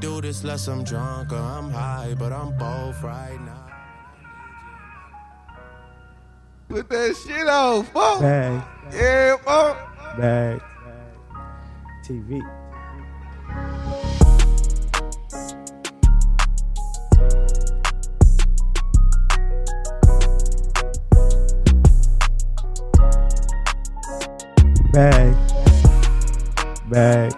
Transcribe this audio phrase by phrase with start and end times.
[0.00, 3.66] do this less I'm drunk or I'm high, but I'm both right now.
[6.68, 8.20] Put that shit on, fuck.
[8.20, 9.76] Bag, Yeah, fuck.
[10.16, 10.60] bag,
[12.06, 12.40] TV.
[24.92, 25.34] Bag,
[26.90, 27.32] bag,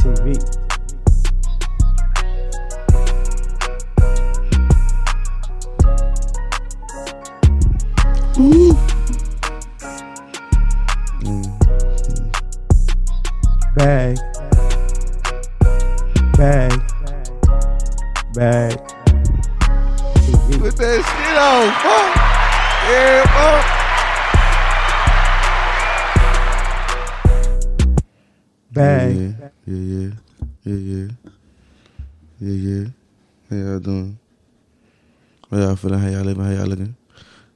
[0.00, 0.61] TV.
[8.34, 8.91] Bag,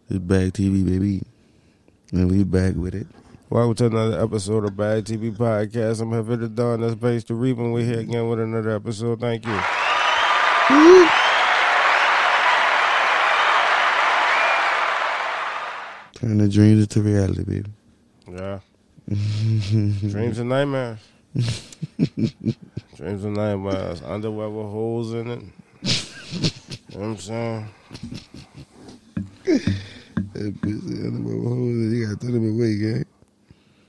[0.09, 1.23] It's Bag TV, baby,
[2.13, 3.09] and we back with it.
[3.51, 6.01] Welcome to another episode of Bag TV Podcast.
[6.01, 6.81] I'm Heavy the Dawn.
[6.81, 7.73] That's based to Reaping.
[7.73, 9.21] We're here again with another episode.
[9.21, 9.61] Thank you.
[16.15, 17.71] Turn the dreams into reality, baby.
[18.31, 18.61] Yeah.
[19.09, 20.99] Dreams and nightmares.
[22.97, 24.03] Dreams and nightmares.
[24.03, 25.43] Underwear with holes in it.
[25.83, 27.69] you know what I'm saying?
[29.17, 31.97] That bitch, I don't know what holes in it.
[31.97, 33.07] You gotta throw them away, gang.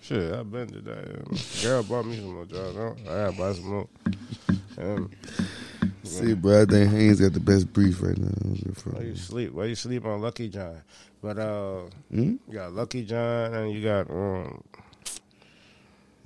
[0.02, 1.61] Shit, I've been to that.
[1.64, 2.78] Girl bought me some more drugs.
[3.08, 3.88] I gotta buy some more.
[4.78, 5.11] Um,
[6.03, 8.28] See, bro, I think Hanes got the best brief right now.
[8.30, 8.94] I don't give a fuck.
[8.94, 9.52] why you sleep?
[9.52, 10.81] Why you sleep on Lucky John?
[11.22, 12.36] But uh, Hmm?
[12.48, 14.64] you got Lucky John and you got um,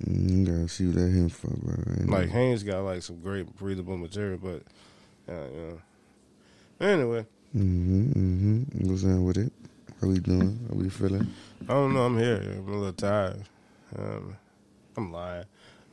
[0.06, 1.74] Mm, you gotta see what that him for, bro.
[2.16, 2.28] I Like.
[2.30, 4.62] Hanes got like some great breathable material, but
[5.32, 6.86] uh, you know.
[6.86, 8.88] Anyway, Mm-hmm, mm-hmm.
[8.88, 9.52] What's on with it?
[10.00, 10.58] How we doing?
[10.68, 11.28] How we feeling?
[11.68, 12.02] I don't know.
[12.06, 12.36] I'm here.
[12.56, 13.42] I'm a little tired.
[13.98, 14.36] Um,
[14.96, 15.44] I'm lying.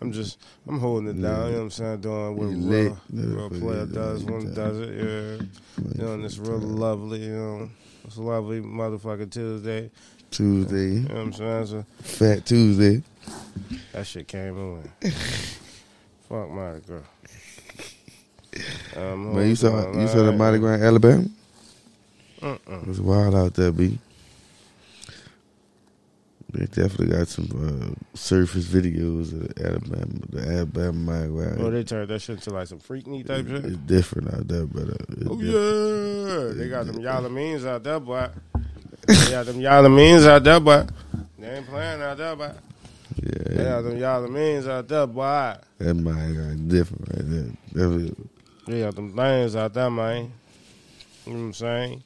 [0.02, 1.48] I'm just I'm holding it down.
[1.48, 2.02] You know what I'm saying?
[2.02, 4.90] Doing what a You real, real player does when he does it.
[4.96, 5.94] Yeah.
[6.06, 7.26] Doing this real lovely.
[7.26, 7.70] You know,
[8.06, 9.92] it's a lovely motherfucking Tuesday.
[10.32, 11.66] Tuesday, You know what I'm saying?
[11.66, 13.04] So Fat Tuesday.
[13.92, 14.90] that shit came on.
[16.30, 17.02] Fuck Mardi Gras.
[18.96, 20.32] Um, Man, you saw you saw the.
[20.32, 21.26] Mardi Gras in Alabama?
[22.42, 22.76] Uh-uh.
[22.82, 23.98] It was wild out there, B.
[26.52, 31.56] They definitely got some uh, surface videos of the Alabama, the Alabama Mardi Gras.
[31.60, 33.66] Oh, they turned that shit into like some freak knee type shit.
[33.66, 34.96] It's different out there, but uh,
[35.30, 35.44] Oh different.
[35.44, 38.30] yeah, they got them yalla means out there, boy.
[39.06, 40.88] They got them yalla means out there, boy.
[41.38, 42.52] They ain't playing out there, boy.
[43.22, 45.56] They yeah, got them yalla means out there, boy.
[45.78, 47.52] that Gras is different right there.
[47.68, 48.16] Definitely.
[48.66, 50.32] They got them things out there, man.
[51.28, 52.04] You know what I'm saying?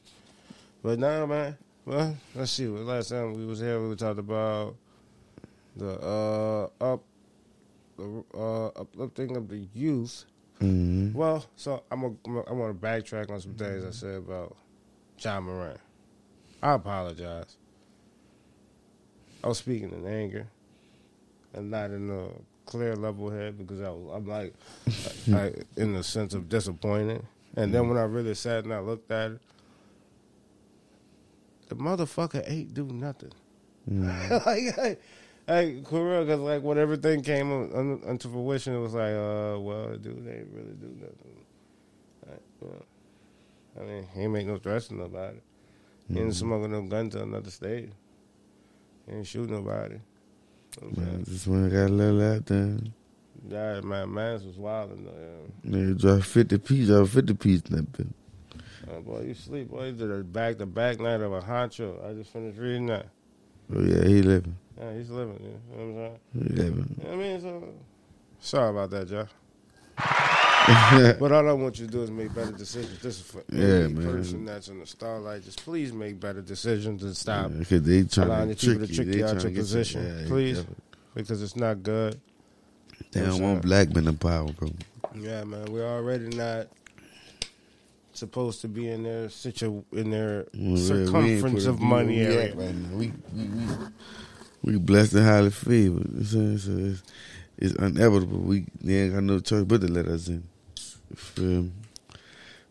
[0.84, 2.68] But now, man, well, let's see.
[2.68, 4.76] Last time we was here, we talking about
[5.78, 7.04] the uh up,
[7.98, 10.26] the uh uplifting of the youth.
[10.60, 11.18] Mm-hmm.
[11.18, 14.58] Well, so I'm gonna I want to backtrack on some things I said about
[15.18, 15.80] Ja Morant.
[16.62, 17.58] I apologize.
[19.42, 20.48] I was speaking in anger
[21.54, 22.28] and not in a
[22.70, 24.54] clear level head because I was, I'm like,
[25.34, 27.26] I, in the sense of disappointed.
[27.56, 29.42] And then when I really sat and I looked at it,
[31.76, 33.32] the motherfucker ain't do nothing.
[33.88, 34.98] like, I,
[35.48, 39.60] like, for real, because like when everything came un, into fruition, it was like, uh,
[39.60, 41.46] well, dude, they ain't really do nothing.
[42.28, 42.86] Like, you know,
[43.82, 45.38] I mean, he ain't make no threats to nobody.
[46.12, 47.90] He ain't smoking no gun to another state.
[49.08, 49.96] He ain't shoot nobody.
[50.82, 52.78] You know what I'm Man, just when I got a little out there,
[53.50, 55.14] Yeah, man, man's was wild in there.
[55.88, 58.08] they dropped 50 piece, dropped 50 piece in that bit.
[58.90, 59.70] Uh, boy, you sleep.
[59.70, 62.06] Boy, you did a back to back night of a honcho.
[62.10, 63.08] I just finished reading that.
[63.74, 64.56] Oh, yeah, he living.
[64.78, 65.40] Yeah, he's living.
[65.42, 66.20] You know what I'm saying?
[66.34, 66.96] He living.
[66.98, 67.64] You know what I mean, so
[68.40, 69.30] sorry about that, Josh.
[71.20, 73.00] but all I want you to do is make better decisions.
[73.00, 74.06] This is for Yeah, any man.
[74.12, 75.44] person that's in the starlight.
[75.44, 78.88] Just please make better decisions and stop Because they trying allowing to the people trick
[78.88, 79.04] to you.
[79.14, 80.04] trick you out your position.
[80.22, 80.58] yeah, Please.
[80.58, 80.84] definitely.
[81.16, 82.20] because it's not good.
[83.12, 84.70] They don't want black men in power, bro.
[85.16, 86.68] Yeah, man, we're already not
[88.18, 90.46] supposed to be in their situ in their
[90.76, 92.56] circumference of money area.
[92.56, 92.98] right now.
[92.98, 93.66] We, we, we,
[94.64, 96.10] we blessed and highly favored.
[96.12, 96.58] You know what I'm saying?
[96.58, 97.04] So it's,
[97.58, 98.40] it's inevitable.
[98.40, 100.44] We they ain't got no choice but to let us in.
[101.16, 101.70] Feel?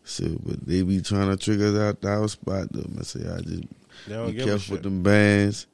[0.05, 2.89] So, but they be trying to trick us out our spot though.
[2.99, 3.63] I say, I just
[4.09, 5.67] be careful with them bands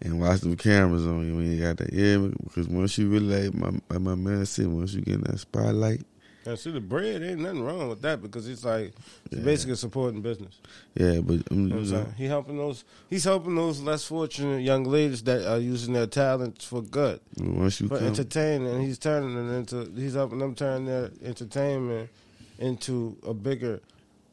[0.00, 1.92] and watch them cameras on you when you got that.
[1.92, 6.02] Yeah, because once you really my my man said, once you get in that spotlight,
[6.46, 8.92] Now, see, the bread ain't nothing wrong with that because it's like
[9.30, 10.58] it's basically supporting business.
[10.94, 12.12] Yeah, but um, You know I'm?
[12.14, 12.84] He helping those.
[13.08, 17.80] He's helping those less fortunate young ladies that are using their talents for good, once
[17.80, 18.68] you for come, entertaining.
[18.68, 19.90] And he's turning it into.
[19.96, 22.10] He's helping them turn their entertainment
[22.58, 23.80] into a bigger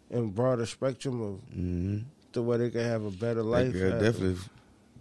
[0.09, 1.97] and broader spectrum of hmm
[2.33, 3.73] the way they can have a better life.
[3.75, 4.37] Yeah, definitely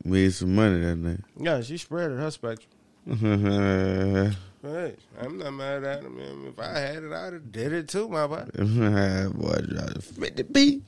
[0.04, 1.20] made some money that night.
[1.38, 2.70] Yeah, she spread her spectrum.
[4.62, 6.16] Boy, Hey, I'm not mad at him.
[6.16, 6.46] Man.
[6.48, 8.44] If I had it, I'd have did it too, my boy.
[8.54, 10.82] dropped a 50 B.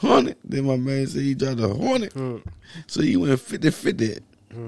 [0.00, 0.36] 100.
[0.44, 2.12] Then my man said he dropped a 100.
[2.12, 2.36] Hmm.
[2.86, 4.18] So he went 50 50.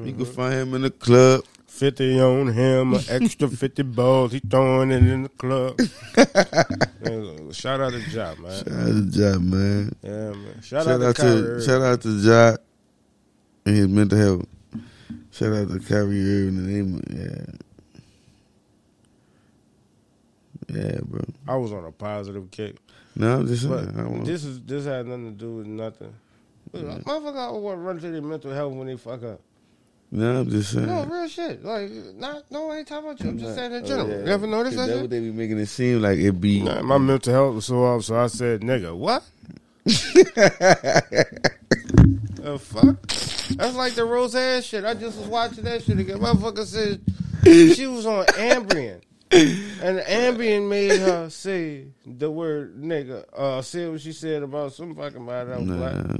[0.05, 1.45] You can find him in the club.
[1.67, 4.33] 50 on him, an extra 50 balls.
[4.33, 5.81] He throwing it in the club.
[7.53, 8.53] Shout out to Job, man.
[8.53, 9.97] Shout out to Job, man.
[10.03, 10.61] Yeah, man.
[10.63, 12.61] Shout, Shout, out, out to to shout out to Job
[13.67, 14.47] and his mental health.
[15.33, 17.03] Shout out to Kyrie Irving and them.
[17.11, 17.57] Yeah.
[20.69, 21.21] Yeah, bro.
[21.49, 22.77] I was on a positive kick.
[23.17, 23.75] No, I'm just saying.
[23.75, 26.13] But I don't want, this is this had nothing to do with nothing.
[26.73, 29.41] Motherfucker always want to run to their mental health when they fuck up.
[30.11, 30.87] no, I'm just saying.
[30.87, 31.65] No, real shit.
[31.65, 33.31] Like, not, no, I ain't talking about you.
[33.31, 34.09] I'm just saying in Oh, general.
[34.11, 34.17] yeah.
[34.25, 36.63] You ever notice 'Cause that That's what they be making it seem like it be.
[36.63, 39.23] Nah, my mental health was so off, so I said, nigga, what?
[41.25, 43.01] the fuck?
[43.57, 44.85] That's like the Roseanne shit.
[44.85, 46.19] I just was watching that shit again.
[46.19, 47.01] Motherfucker said
[47.77, 49.01] she was on Ambien.
[49.31, 53.25] And Ambien made her say the word nigga.
[53.37, 55.95] Uh, say what she said about some fucking body that was black.
[55.95, 56.17] Nah,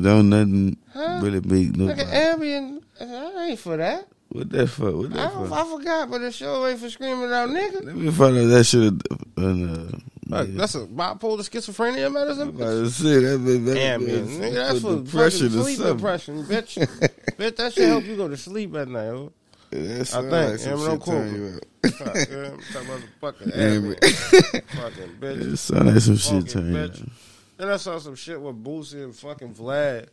[0.00, 1.20] don't nothing Huh?
[1.22, 2.02] really make Nigga, nobody.
[2.04, 4.08] Ambien, I ain't for that.
[4.30, 4.90] What that for?
[4.96, 5.54] What I, that don't, for?
[5.54, 7.84] I forgot, but the show ain't for screaming out nigga.
[7.84, 8.92] Let me find out that shit.
[9.38, 9.96] Uh,
[10.28, 10.54] Like, yeah.
[10.58, 12.48] that's a bipolar schizophrenia medicine.
[12.48, 13.38] I'm about to say that.
[13.38, 14.26] That, that, Ambien.
[14.26, 15.96] Nigga, that's for depression sleep something.
[15.96, 16.76] depression, bitch.
[17.38, 19.30] bitch, that should help you go to sleep at night.
[19.76, 19.82] Oh.
[19.82, 20.32] That I think.
[20.32, 21.38] like some shit don't quote me.
[21.38, 21.92] you up.
[21.92, 23.98] Fuck, yeah, I'm talking about the fucking Ambien.
[24.00, 24.64] Ambien.
[24.64, 25.52] fucking bitch.
[25.52, 27.10] It sound like some shit turn you
[27.56, 30.08] Then I saw some shit with Boosie and fucking Vlad.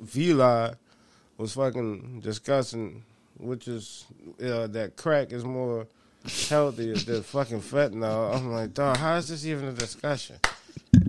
[0.00, 0.76] Vila
[1.38, 3.02] was fucking discussing,
[3.38, 4.04] which is
[4.42, 5.86] uh, that crack is more
[6.48, 8.34] healthy than fucking fentanyl.
[8.34, 10.36] I'm like, dog, how is this even a discussion?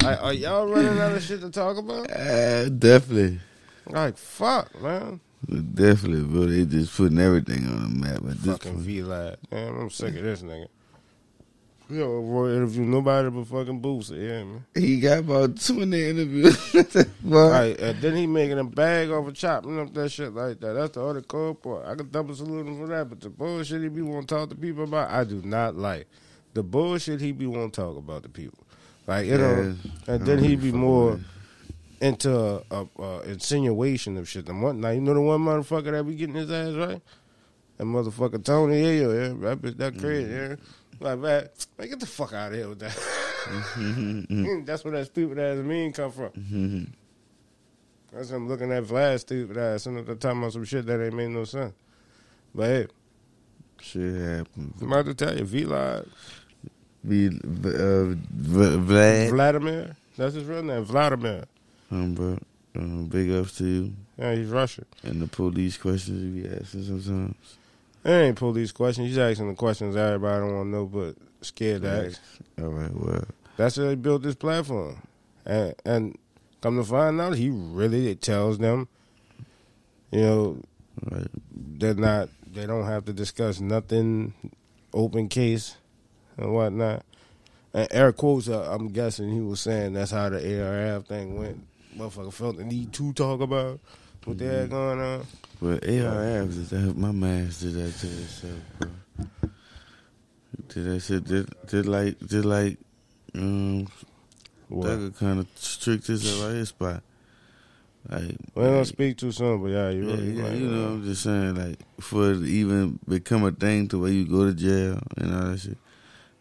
[0.03, 2.11] Like, are y'all running out of shit to talk about?
[2.11, 3.39] Uh, definitely.
[3.87, 5.19] Like, fuck, man.
[5.45, 6.47] Definitely, bro.
[6.47, 8.79] They just putting everything on the map at this Fucking.
[8.79, 9.37] V-Lab.
[9.51, 10.67] Man, I'm sick of this nigga.
[11.89, 14.65] We don't avoid interview nobody but fucking Boosie, yeah, man.
[14.75, 16.73] He got about 20 interviews.
[17.23, 17.49] Boy.
[17.49, 20.73] Right, and then he making a bag off of chopping up that shit like that.
[20.73, 21.85] That's the other cool part.
[21.85, 24.49] I could double salute him for that, but the bullshit he be want to talk
[24.49, 26.07] to people about, I do not like.
[26.55, 28.65] The bullshit he be want to talk about the people.
[29.05, 29.75] Like, you know,
[30.07, 31.21] and then he be more
[32.01, 34.45] into a, a, a insinuation of shit.
[34.45, 37.01] The one, now, you know the one motherfucker that be getting his ass right?
[37.77, 40.51] That motherfucker Tony yeah, yeah, that bitch that crazy, mm-hmm.
[40.51, 40.55] yeah.
[40.99, 42.91] Like, man, man, get the fuck out of here with that.
[42.91, 44.63] Mm-hmm.
[44.65, 46.29] That's where that stupid ass meme come from.
[46.29, 46.83] Mm-hmm.
[48.11, 51.13] That's him looking at Vlad stupid ass and they're talking about some shit that ain't
[51.13, 51.73] made no sense.
[52.55, 52.87] But hey,
[53.81, 54.73] Shit happened.
[54.81, 56.07] I'm about to tell you, Vlad,
[57.07, 59.29] Be, uh, V- Vlad.
[59.29, 61.45] Vladimir, that's his real name, Vladimir.
[61.91, 62.37] Um, bro.
[62.75, 63.93] Um, big ups to you.
[64.17, 64.85] Yeah, he's Russian.
[65.03, 67.35] And the police questions you be asking sometimes.
[68.03, 69.07] It ain't police questions.
[69.09, 72.21] He's asking the questions everybody don't want to know, but scared to ask.
[72.61, 73.23] All right, well.
[73.57, 75.01] That's how they built this platform.
[75.45, 76.17] And, and
[76.61, 78.87] come to find out, he really tells them,
[80.11, 80.61] you know,
[81.11, 81.27] Right.
[81.51, 84.33] they're not, they don't have to discuss nothing,
[84.93, 85.75] open case
[86.37, 87.03] and whatnot.
[87.73, 91.63] And Eric quotes, uh, I'm guessing he was saying that's how the ARF thing went.
[91.97, 93.79] Motherfucker felt the need to talk about
[94.25, 95.25] what they had going on.
[95.61, 96.97] But ARF did that.
[96.97, 98.89] My man did that to himself, bro.
[100.69, 101.23] Did that shit?
[101.23, 102.77] Did, did like did like
[103.35, 103.87] um
[104.67, 104.87] What?
[104.87, 107.03] Thugger kind of strict himself out his spot.
[108.09, 110.23] Like, We don't like, speak too soon, but yeah, you yeah, right.
[110.23, 110.87] yeah, you know.
[110.93, 114.45] I'm just saying, like, for it to even become a thing to where you go
[114.45, 115.77] to jail and all that shit.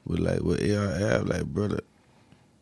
[0.06, 1.80] But like with ARF, like brother,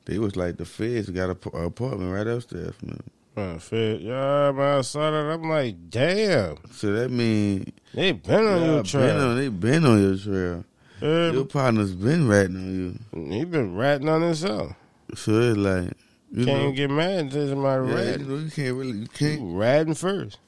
[0.07, 3.05] they was like the feds got a, a apartment right upstairs from them.
[3.37, 4.01] Man, fit.
[4.03, 5.17] Yeah, man, I saw that.
[5.33, 6.57] I'm like, damn.
[6.73, 9.21] So that mean They been on your been trail.
[9.21, 10.65] on, they been on your trail.
[11.01, 12.75] Yeah, Your partner's been ratting on
[13.13, 13.31] you.
[13.33, 14.73] he been ratting on himself.
[15.15, 15.93] So it's like
[16.33, 18.21] you Can't know, get mad until somebody yeah, rat.
[18.21, 20.39] you know, you can't really you can't ratting first,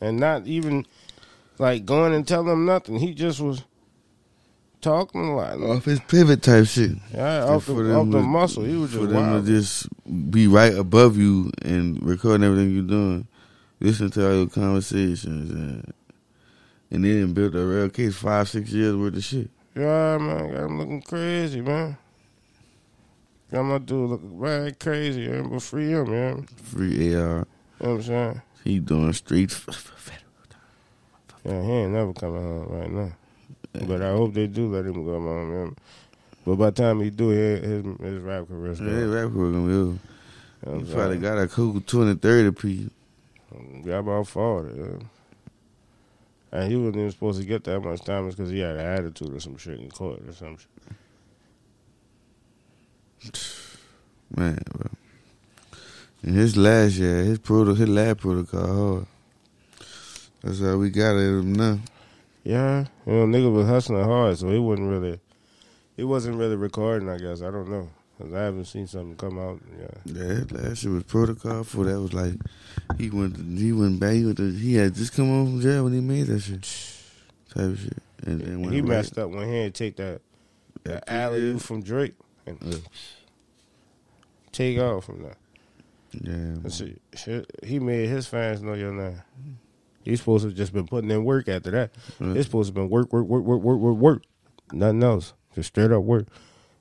[0.00, 0.86] and not even
[1.58, 2.96] like going and telling him nothing.
[2.98, 3.62] He just was
[4.82, 5.60] talking a lot.
[5.62, 6.90] off his pivot type shit.
[7.14, 8.64] Yeah, off the, off the to- muscle.
[8.64, 9.46] He was for just them wild.
[9.46, 13.26] to just be right above you and recording everything you're doing,
[13.80, 15.92] listen to all your conversations, and
[16.90, 19.48] and they didn't build a real case five six years worth of shit.
[19.74, 21.96] Yeah, man, got him looking crazy, man.
[23.50, 25.48] Got my dude looking right crazy, man.
[25.48, 26.46] But free him, man.
[26.62, 27.18] Free AR.
[27.18, 27.46] You know
[27.78, 28.42] what I'm saying?
[28.64, 29.50] He doing street.
[29.52, 30.24] f- f- f-
[31.44, 33.12] Yeah, he ain't never coming home right now.
[33.72, 35.76] But I hope they do let him go, man.
[36.44, 39.10] But by the time he do, his his, his rap career's Yeah, gone.
[39.12, 39.98] rap career gonna be over.
[40.84, 42.90] He probably got a cool 20, 30 piece.
[43.84, 44.84] Got about 40, yeah.
[46.52, 49.32] And he wasn't even supposed to get that much time because he had an attitude
[49.34, 50.68] or some shit in court or some shit.
[54.36, 54.90] Man, bro.
[56.22, 59.06] In his last year, his proto, his lab protocol hard.
[60.42, 61.78] That's how we got at him now.
[62.44, 65.20] Yeah, you know, nigga was hustling hard, so he wasn't really,
[65.96, 67.08] he wasn't really recording.
[67.08, 67.88] I guess I don't know.
[68.20, 69.60] Cause I haven't seen something come out.
[69.80, 72.34] Yeah, Yeah, last year was protocol for that was like
[72.98, 75.84] he went he went back he, went to, he had just come home from jail
[75.84, 76.62] when he made that shit.
[77.54, 77.98] Type of shit.
[78.24, 80.20] And, and he messed up when he had take that
[80.84, 82.14] that alley oop from Drake
[82.46, 82.78] and Yeah.
[84.52, 85.36] take off from that.
[86.12, 86.98] Yeah.
[87.16, 89.22] Shit, he made his fans know your name.
[90.04, 91.90] He's supposed to have just been putting in work after that.
[92.20, 92.36] Right.
[92.36, 94.22] It's supposed to have been work, work, work, work, work, work, work.
[94.72, 95.34] Nothing else.
[95.54, 96.26] Just straight up work.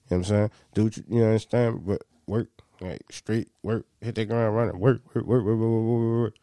[0.09, 0.51] You know what I'm saying?
[0.73, 1.85] Do what you, you understand?
[1.85, 2.49] But work.
[2.79, 3.85] Like straight work.
[4.01, 4.79] Hit the ground running.
[4.79, 6.33] Work, work, work, work, work, work, work, work.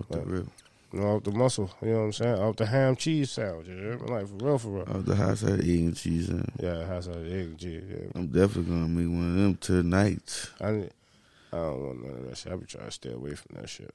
[0.00, 0.46] Off the rip.
[0.92, 1.70] You know, off the muscle.
[1.82, 2.34] You know what I'm saying?
[2.38, 3.66] Off the ham cheese sandwich.
[3.66, 4.04] You know?
[4.12, 4.82] Like for real, for real.
[4.82, 6.30] Off the hot side egg and cheese.
[6.30, 7.82] uh, Yeah, how's that egg and cheese?
[7.90, 8.10] Yeah.
[8.14, 10.50] I'm definitely gonna make one of them tonight.
[10.60, 12.52] I, I don't want none of that shit.
[12.52, 13.92] I be trying to stay away from that shit.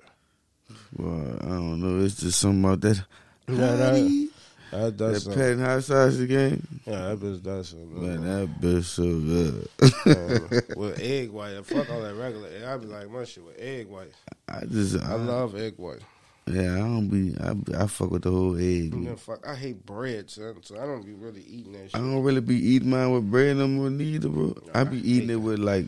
[0.95, 2.03] Well, I don't know.
[2.03, 3.03] It's just something about that.
[3.49, 4.37] Yeah, that,
[4.71, 6.65] that that patting hot sauce again.
[6.85, 8.01] Yeah, that bitch does something.
[8.01, 9.69] Man, that bitch so good.
[10.05, 11.65] Um, with egg white.
[11.65, 12.63] Fuck all that regular egg.
[12.63, 14.11] I be like, my shit with egg white.
[14.49, 16.01] I just, I I, love egg white.
[16.47, 18.91] yeah, I don't be, I, I fuck with the whole egg.
[18.91, 20.55] Then fuck, I hate bread, son.
[20.63, 21.95] So I don't be really eating that shit.
[21.95, 24.57] I don't really be eating mine with bread no more neither, bro.
[24.73, 25.85] I be I eating it with like,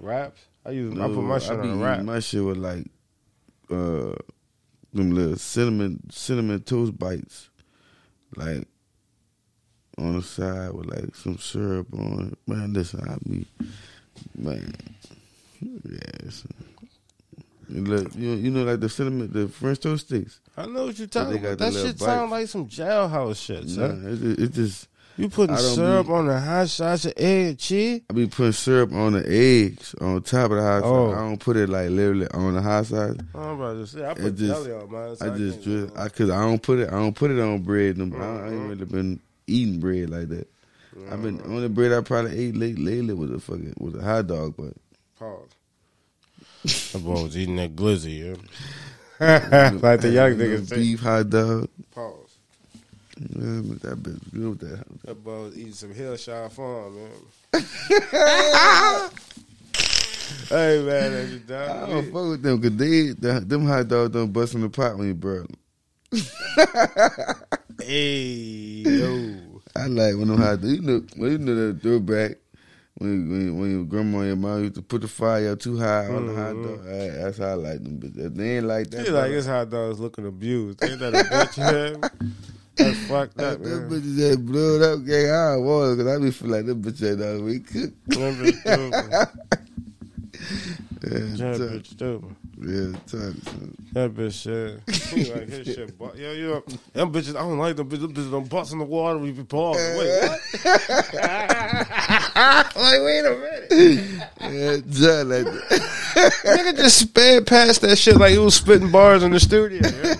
[0.00, 0.40] Wraps?
[0.66, 0.98] I use.
[0.98, 2.02] I put my shit I on be a wrap.
[2.02, 2.86] my shit with like,
[3.72, 4.14] uh,
[4.92, 7.50] them little cinnamon, cinnamon toast bites,
[8.36, 8.66] like
[9.98, 12.38] on the side with like some syrup on it.
[12.50, 13.46] Man, listen, I be,
[14.36, 14.74] man,
[15.60, 16.44] yes.
[17.68, 20.40] And look, you know, you know, like the cinnamon, the French toast sticks.
[20.56, 21.58] I know what you're talking about.
[21.58, 23.94] That shit sound like some jailhouse shit, Nah,
[24.44, 24.88] it just.
[25.18, 28.00] You putting syrup be- on the hot sauce of egg cheese?
[28.08, 31.10] I be putting syrup on the eggs on top of the hot Oh.
[31.10, 31.16] sauce.
[31.16, 33.16] I don't put it like literally on the hot sauce.
[33.34, 35.16] I'm about to say, I It put just- jelly on mine.
[35.16, 36.88] So I just can't drip, I cause I don't put it.
[36.88, 37.98] I don't put it on bread.
[37.98, 38.22] No, more.
[38.22, 38.54] I, I Mm-hmm.
[38.54, 40.48] ain't really been eating bread like that.
[41.10, 44.26] I've been only bread I probably ate late lately was a fucking was a hot
[44.26, 44.74] dog, but
[45.18, 45.48] Pause.
[46.92, 48.18] That boy was eating that glizzy,
[49.20, 49.70] yeah.
[49.82, 50.76] like the young Little niggas say.
[50.76, 51.68] beef hot dog.
[51.94, 52.21] Pause.
[53.18, 54.84] Yeah, that bitch good with that.
[55.04, 57.10] That boy was eating some Hillshire Farm, man.
[60.48, 61.88] hey, man, that's your I dog.
[61.90, 64.96] don't fuck with them because they the, them hot dogs don't bust in the pot
[64.96, 65.46] when you burn
[66.10, 66.24] them.
[67.84, 69.34] Hey, yo.
[69.74, 70.72] I like when them hot dogs.
[70.72, 72.38] You know, well, you know that throwback
[72.94, 76.06] when when when your grandma and your mom used to put the fire too high
[76.06, 76.76] on the hot mm-hmm.
[76.76, 76.86] dog.
[76.86, 77.98] Hey, that's how I like them.
[77.98, 79.06] But they ain't like that.
[79.06, 80.82] He like his hot dogs looking abused.
[80.84, 82.10] Ain't that a bitch?
[82.76, 84.00] That's fucked That up, them man.
[84.00, 87.18] bitches that blowed up gang I was because I be feel like them bitches ain't
[87.20, 87.92] know we cook.
[88.06, 89.12] That bitch stupid.
[91.02, 91.68] Yeah, That tough.
[91.70, 92.36] bitch stupid.
[92.64, 93.76] Yeah, tough, son.
[93.92, 94.80] That bitch shit.
[95.12, 95.98] He like his shit.
[95.98, 96.62] bu- Yo, you
[96.94, 98.00] them bitches, I don't like them bitches.
[98.00, 99.18] Them bitches don't bust in the water.
[99.18, 99.98] We be pausing.
[99.98, 100.40] Wait, what?
[102.76, 103.36] like, wait a
[103.70, 104.30] minute.
[104.40, 106.32] Yeah, John like that.
[106.44, 109.80] Nigga just sped past that shit like he was spitting bars in the studio.
[109.82, 110.14] Yeah?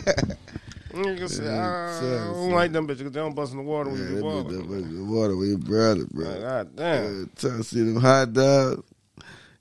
[0.92, 3.90] Nigga said, "Ah, I don't like them bitches because they don't bust in the water
[3.90, 6.28] when you be that bitch bitch the water with your brother, bro.
[6.28, 7.20] Like, God damn.
[7.20, 8.82] Yeah, trying to see them hot dogs.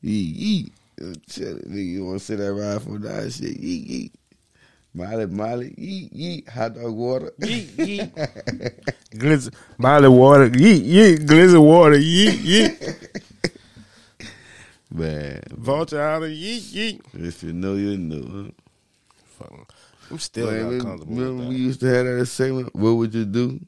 [0.03, 0.73] Eat, eat.
[0.99, 3.57] Nigga, you want to sit that ride for that shit?
[3.57, 4.13] Eat, eat.
[4.93, 6.49] Molly, Molly, eat, eat.
[6.49, 7.31] Hot dog water.
[7.39, 8.11] Yeet, yeet.
[9.15, 10.49] Glizz, Molly water.
[10.49, 11.19] Yeet, yeet.
[11.25, 11.95] Glizzy water.
[11.95, 13.21] Yeet, yeet.
[14.93, 17.01] Man, Vulture out of yeet, yeet.
[17.13, 18.43] if you know, you know.
[18.43, 18.51] Huh?
[19.39, 19.65] Fucking,
[20.09, 22.75] I'm still not comfortable remember we used to have that segment?
[22.75, 23.59] What would you do?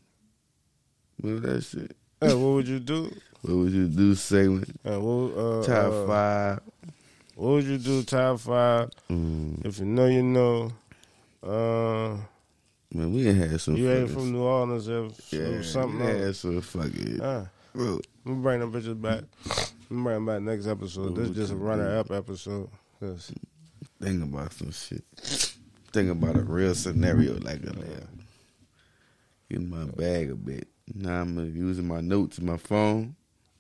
[1.22, 1.96] Remember that shit?
[2.20, 3.12] Hey, what would you do?
[3.42, 4.80] What would you do segment?
[4.86, 6.60] Uh, what, uh, Top uh, five.
[7.36, 8.03] What would you do?
[8.03, 8.89] Top five.
[9.10, 10.72] Mm, If you know, you know.
[11.42, 12.18] Uh,
[12.94, 14.88] man, we ain't had some you ain't from New Orleans.
[14.88, 17.20] If yeah, something we had some fucking.
[17.22, 19.24] Uh, bro, we bring them bitches back.
[19.89, 21.15] We bring them back next episode.
[21.15, 22.70] This is just a runner up episode.
[24.00, 25.03] think about some shit.
[25.93, 27.88] Think about a real scenario like a like,
[29.51, 30.67] in my bag a bit.
[30.93, 33.15] Now I'm uh, using my notes in my phone.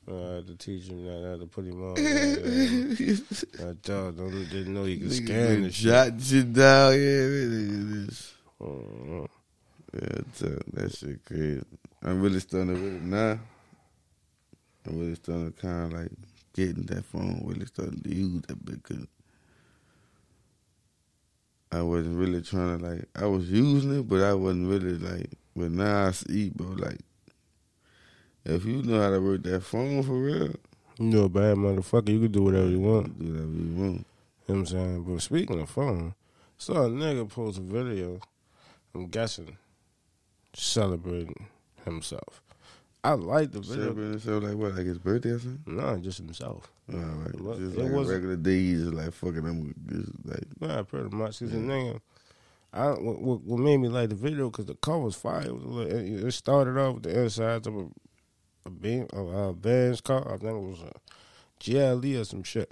[0.09, 1.25] Uh, I had to teach him that.
[1.25, 1.97] I had to put him on.
[3.69, 5.85] I thought, don't, didn't know he could scan the shit.
[5.85, 8.07] Jot shit down, yeah.
[8.59, 9.27] Mhm.
[9.93, 11.61] Yeah, so that shit crazy.
[12.01, 13.39] I'm really starting to really now.
[14.87, 16.11] I'm really starting to kind of like
[16.53, 17.43] getting that phone.
[17.45, 19.05] Really starting to use that because
[21.73, 23.09] I wasn't really trying to like.
[23.15, 25.31] I was using it, but I wasn't really like.
[25.55, 26.67] But now I see, bro.
[26.67, 26.99] Like,
[28.45, 30.53] if you know how to work that phone for real,
[30.99, 33.17] You know, a bad motherfucker, you can do whatever you want.
[33.17, 34.05] do whatever you want.
[34.47, 35.03] You know what I'm saying?
[35.03, 36.13] But speaking of phone,
[36.59, 38.19] saw a nigga post a video,
[38.93, 39.57] I'm guessing,
[40.53, 41.47] celebrating
[41.83, 42.42] himself.
[43.03, 43.83] I like the video.
[43.83, 44.75] Celebrating himself like what?
[44.75, 45.75] Like his birthday or something?
[45.75, 46.71] No, just himself.
[46.91, 48.57] All right, Look, just like a wasn't- regular day.
[48.59, 49.75] You just like fucking them.
[49.89, 51.39] Just like Nah, pretty much.
[51.39, 51.99] Cause the nigga,
[52.71, 55.41] I what, what made me like the video because the car was fire.
[55.47, 57.87] It, was little, it, started off with the insides of a
[58.65, 60.25] a beam of a Benz car.
[60.25, 60.93] I think it was a
[61.59, 62.71] GLE or some shit.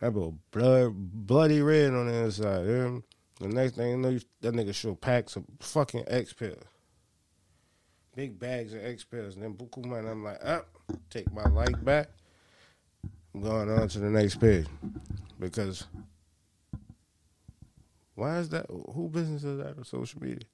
[0.00, 2.66] That was blood bloody red on the inside.
[2.66, 2.98] Yeah?
[3.40, 6.62] The next thing you know, that nigga show packs of fucking X pills.
[8.16, 9.34] Big bags of X pills.
[9.34, 10.62] And then Buku man, I'm like, ah,
[11.10, 12.08] take my like back.
[13.34, 14.66] I'm going on to the next page.
[15.38, 15.84] Because
[18.14, 18.64] why is that?
[18.94, 20.46] Who business is that on social media?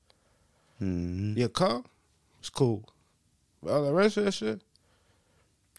[0.82, 1.38] mm-hmm.
[1.38, 1.84] Your car,
[2.40, 2.84] it's cool.
[3.62, 4.60] But all the rest of that shit,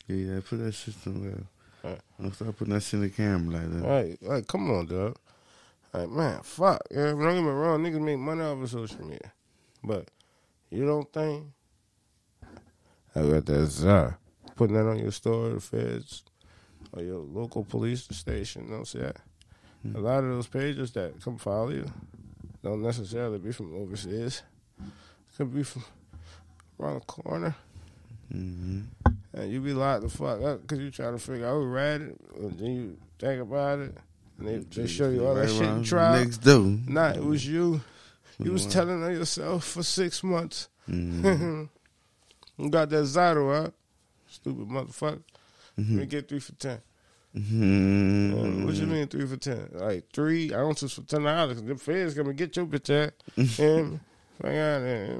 [0.07, 1.43] Yeah, yeah, put that shit somewhere.
[1.83, 1.99] Right.
[2.21, 3.87] Don't start putting that shit in the camera like that.
[3.89, 5.17] like, like, come on, dog.
[5.93, 6.81] Like, man, fuck.
[6.89, 9.33] Yeah, don't get me wrong, niggas make money off of social media,
[9.83, 10.07] but
[10.69, 11.47] you don't think
[13.15, 14.17] I got that czar
[14.55, 16.23] putting that on your store, the feds,
[16.91, 18.69] or your local police station?
[18.69, 19.17] Don't see that.
[19.95, 21.91] A lot of those pages that come follow you
[22.63, 24.41] don't necessarily be from overseas.
[25.35, 25.83] Could be from
[26.79, 27.55] around the corner.
[28.33, 28.81] Mm-hmm.
[29.33, 32.01] And you be locked the fuck up because you try to figure out who read
[32.01, 32.17] it.
[32.37, 33.97] And then you think about it.
[34.37, 36.19] And they, they show you all that shit you tried.
[36.19, 36.77] Next door.
[36.87, 37.81] Nah, it was you.
[38.39, 40.69] You was telling on yourself for six months.
[40.89, 41.63] Mm-hmm.
[42.57, 43.73] you got that Zyto out.
[44.27, 45.21] Stupid motherfucker.
[45.79, 45.99] Mm-hmm.
[45.99, 46.79] We get three for ten.
[47.35, 48.33] Mm-hmm.
[48.33, 49.69] Uh, What you mean three for ten?
[49.73, 51.61] Like three ounces for ten dollars.
[51.61, 53.13] The feds gonna get your bitch at.
[53.37, 53.99] And
[54.41, 55.17] hang on there.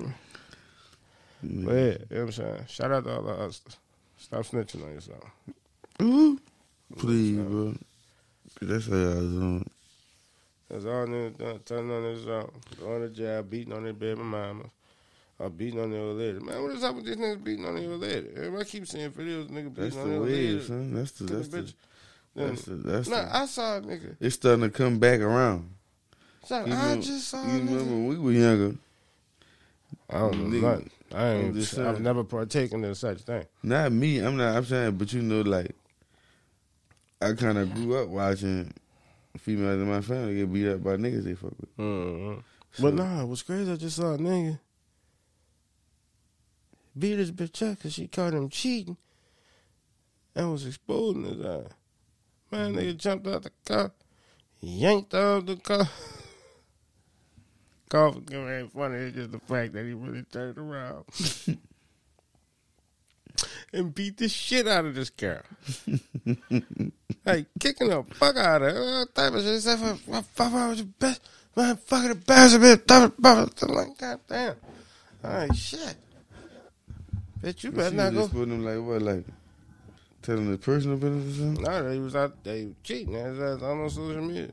[1.44, 1.66] Mm-hmm.
[1.66, 2.66] But yeah, you know what I'm saying?
[2.68, 3.78] Shout out to all the hustlers.
[4.18, 5.24] Stop snitching on yourself.
[6.02, 6.40] Ooh.
[6.98, 7.76] Please, bro.
[8.62, 9.70] That's how y'all doing.
[10.70, 12.54] That's all niggas done, turning on this out.
[12.80, 14.64] Going to jail, beating on their baby mama.
[15.40, 16.40] Or beating on their lady.
[16.40, 18.30] Man, what is up with these niggas beating on their lady?
[18.36, 20.62] Everybody keep seeing videos of niggas That's beating on the their lady.
[20.64, 20.94] son.
[20.94, 21.74] That's the that's the bitch.
[22.36, 23.36] Then- that's the that's Nah, the.
[23.38, 24.16] I saw a nigga.
[24.20, 25.70] It's starting to come back around.
[26.50, 28.76] You I remember- just saw You remember when we were younger?
[30.10, 30.90] I don't know Nigga, nothing.
[31.14, 31.56] I ain't.
[31.56, 33.46] just I've never partaken in such thing.
[33.64, 34.18] Not me.
[34.20, 34.56] I'm not.
[34.56, 35.76] I'm saying, but you know, like
[37.22, 38.74] I kind of grew up watching
[39.38, 41.78] females in my family get beat up by niggas they fuck with.
[41.78, 42.40] Mm-hmm.
[42.74, 43.72] So- But nah, what's crazy?
[43.72, 44.60] I just saw a nigga
[46.98, 48.98] beat his bitch up because she caught him cheating
[50.36, 51.68] and was exposing his eye.
[52.52, 53.92] Man, nigga jumped out the car,
[54.62, 55.88] yanked out the car.
[57.90, 58.98] Cough ain't funny.
[58.98, 61.06] It's just the fact that he really turned around
[63.74, 65.42] and beat the shit out of this girl.
[67.26, 68.82] like kicking the fuck out of her.
[68.82, 69.62] All type of shit.
[69.62, 71.22] Said, "Fuck, fuck, was the best,
[71.56, 74.56] man, fucking the best of it." I'm like, God damn.
[75.24, 75.96] All right, shit.
[77.44, 78.22] Bitch, you better She not was go.
[78.22, 79.26] just putting them like what, like
[80.22, 81.64] telling the personal business or something.
[81.64, 82.44] No, they was out.
[82.44, 83.14] They cheating.
[83.14, 84.50] His ass on social media.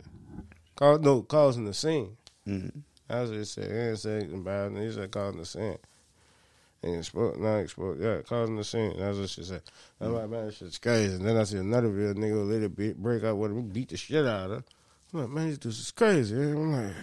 [0.75, 2.17] Call no causing the scene.
[2.49, 2.81] Mm-hmm.
[3.07, 3.65] That's what he said.
[3.65, 4.83] He didn't say anything about it.
[4.83, 5.79] He said causing the scene.
[6.83, 8.95] And explode, not explode, yeah, causing the scene.
[8.99, 9.61] That's what she said.
[10.01, 11.15] I'm like, man, this shit's crazy.
[11.15, 13.99] And then I see another real nigga later beat, break out with him, beat the
[13.99, 14.65] shit out of her.
[15.13, 16.35] I'm like, man, this dudes is crazy.
[16.37, 16.95] I'm like,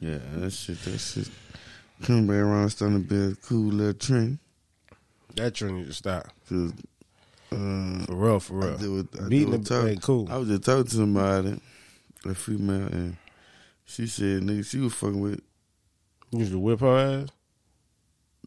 [0.00, 1.28] Yeah, that shit, that shit.
[2.02, 4.38] Come back around, starting to be a cool little trend.
[5.36, 6.28] That trend need to stop.
[6.48, 6.72] Cause,
[7.52, 8.96] uh, For real, for I real.
[8.96, 10.28] what- I Beating the talk- ain't cool.
[10.30, 11.60] I was just talking to somebody,
[12.24, 13.16] a female, and
[13.84, 15.40] she said, nigga, she was fucking with,
[16.30, 17.28] You used to whip her ass?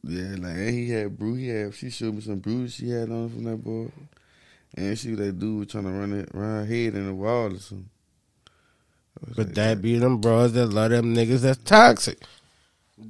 [0.03, 3.09] yeah, like, and he had bruise, he had, she showed me some bruises she had
[3.09, 3.89] on from that boy.
[4.75, 7.13] And she was that dude was trying to run it, run her head in the
[7.13, 7.89] wall or something.
[9.21, 12.19] I But like, that be them bros that love them niggas that's toxic.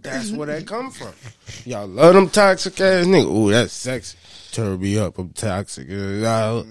[0.01, 1.13] That's where that come from.
[1.65, 3.25] Y'all love them toxic ass niggas.
[3.31, 4.17] Ooh, that's sexy.
[4.51, 5.17] Turn me up.
[5.17, 5.87] I'm toxic.
[5.89, 6.63] Uh,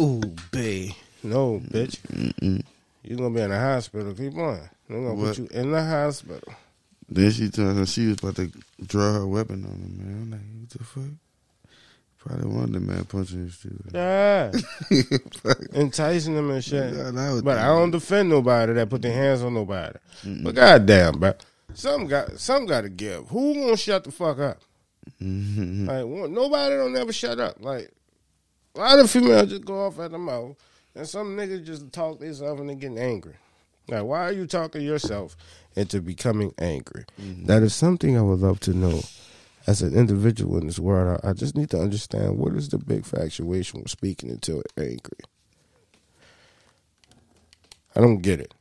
[0.00, 0.92] Ooh, babe.
[1.22, 1.98] No, bitch.
[2.12, 2.62] Mm-mm.
[3.02, 4.12] You gonna be in the hospital.
[4.14, 4.60] Keep on.
[4.88, 5.28] They're gonna What?
[5.28, 6.52] put you in the hospital.
[7.08, 8.50] Then she told her she was about to
[8.86, 10.22] draw her weapon on him, man.
[10.22, 11.18] I'm like, what the fuck?
[12.18, 13.72] Probably one of the man punching his shit.
[13.94, 14.50] Yeah.
[15.74, 16.92] Enticing them and shit.
[16.94, 19.98] Yeah, that But I don't defend nobody that put their hands on nobody.
[20.42, 21.32] But goddamn, bro.
[21.74, 23.28] Some got some got to give.
[23.28, 24.62] Who gonna shut the fuck up?
[25.22, 25.86] Mm-hmm.
[25.88, 27.56] Like one- nobody don't ever shut up.
[27.60, 27.90] Like
[28.74, 30.56] a lot of females just go off at the mouth,
[30.94, 33.34] and some niggas just talk themselves up and they getting angry.
[33.88, 35.36] Like why are you talking yourself
[35.76, 37.04] into becoming angry?
[37.20, 37.46] Mm-hmm.
[37.46, 39.00] That is something I would love to know.
[39.66, 42.78] As an individual in this world, I, I just need to understand what is the
[42.78, 45.18] big factuation with speaking until angry.
[47.94, 48.54] I don't get it.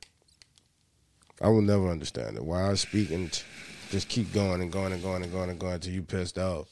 [1.41, 2.43] I will never understand it.
[2.43, 3.43] Why I speak and t-
[3.89, 6.67] just keep going and going and going and going and going until you pissed off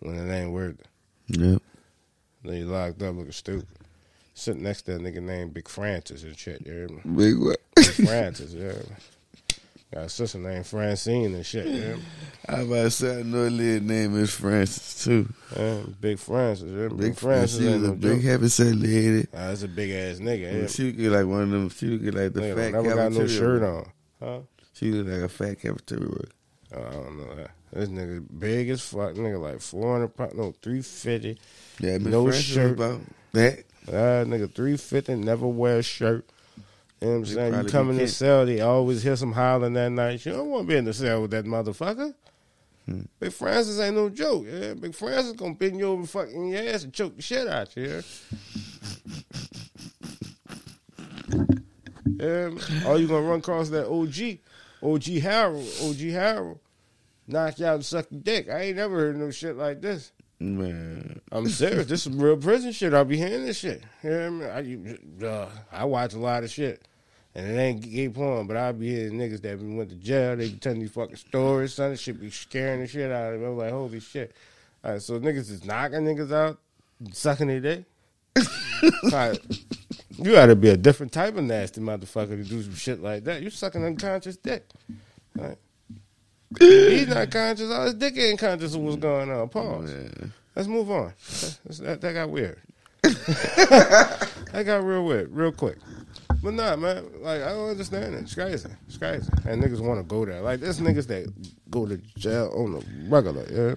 [0.00, 0.78] when it ain't working.
[1.28, 1.62] Yep.
[2.44, 3.68] Then you locked up looking stupid.
[4.34, 6.64] Sitting next to that nigga named Big Francis and shit.
[6.66, 7.00] You hear me?
[7.14, 7.58] Big what?
[7.76, 8.72] Big Francis, yeah.
[9.92, 11.66] Got a sister named Francine and shit.
[11.66, 12.00] Me?
[12.48, 15.28] I about to say I know little name is Francis too.
[15.56, 16.70] Yeah, Big Francis.
[16.70, 16.88] Yeah.
[16.88, 18.22] Big, Big Francis she was a big joke.
[18.22, 19.26] heavy set lady.
[19.32, 20.60] Nah, that's a big ass nigga.
[20.62, 20.66] Yeah.
[20.68, 21.68] She would get like one of them.
[21.70, 23.92] She would get like the Nigga fat never got no shirt on.
[24.22, 24.38] Huh?
[24.74, 26.28] She looked like a fat cafeteria worker.
[26.72, 27.50] Oh, I don't know that.
[27.72, 29.14] This nigga big as fuck.
[29.14, 30.34] Nigga like 400 pounds.
[30.34, 31.38] No, 350.
[31.80, 32.72] Yeah, Miss No Francis shirt.
[32.72, 33.00] about
[33.32, 33.64] that.
[33.86, 36.28] That nigga 350 never wear a shirt.
[37.00, 37.54] You know what I'm saying?
[37.54, 40.24] You come in the cell, they always hear some howling that night.
[40.26, 42.14] You don't want to be in the cell with that motherfucker.
[42.84, 43.02] Hmm.
[43.18, 44.44] Big Francis ain't no joke.
[44.46, 47.74] Yeah, Big Francis gonna bend you over fucking your ass and choke the shit out
[47.76, 47.84] you.
[47.84, 48.00] Yeah.
[52.50, 54.38] yeah or you gonna run across that OG,
[54.82, 56.58] OG Harold, OG Harold,
[57.26, 58.50] knock you out and suck your dick.
[58.50, 60.12] I ain't never heard no shit like this.
[60.38, 61.86] Man, I'm serious.
[61.86, 62.94] This is real prison shit.
[62.94, 63.82] I'll be hearing this shit.
[64.02, 65.18] You know what I mean?
[65.22, 66.86] I, uh, I watch a lot of shit.
[67.34, 70.36] And it ain't gay porn, but I be hearing niggas that went to jail.
[70.36, 71.90] They be telling these fucking stories, son.
[71.90, 73.46] This shit be scaring the shit out of me.
[73.46, 74.34] I'm like, holy shit.
[74.82, 76.58] All right, so niggas is knocking niggas out,
[77.12, 77.84] sucking their dick.
[79.02, 79.42] Like,
[80.16, 83.42] you gotta be a different type of nasty motherfucker to do some shit like that.
[83.42, 84.66] You sucking unconscious dick.
[85.36, 85.58] Right?
[86.58, 87.70] He's not conscious.
[87.70, 89.48] All his dick ain't conscious of what's going on.
[89.48, 89.64] Pause.
[89.66, 90.32] Oh, man.
[90.56, 91.12] Let's move on.
[91.80, 92.60] That, that got weird.
[93.02, 95.78] that got real weird, real quick.
[96.42, 98.22] But nah, man, like I don't understand it.
[98.22, 98.68] It's crazy.
[98.86, 99.28] It's crazy.
[99.46, 100.40] And niggas want to go there.
[100.40, 101.32] Like there's niggas that
[101.70, 103.74] go to jail on the regular, yeah.